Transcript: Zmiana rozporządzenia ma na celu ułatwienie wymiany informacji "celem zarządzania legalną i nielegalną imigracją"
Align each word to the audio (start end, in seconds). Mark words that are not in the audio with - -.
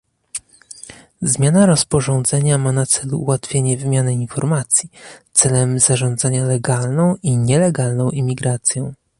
Zmiana 1.21 1.65
rozporządzenia 1.65 2.57
ma 2.57 2.71
na 2.71 2.85
celu 2.85 3.19
ułatwienie 3.19 3.77
wymiany 3.77 4.13
informacji 4.13 4.89
"celem 5.33 5.79
zarządzania 5.79 6.45
legalną 6.45 7.15
i 7.23 7.37
nielegalną 7.37 8.09
imigracją" 8.11 8.93